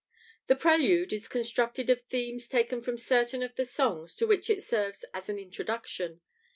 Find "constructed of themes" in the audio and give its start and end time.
1.27-2.47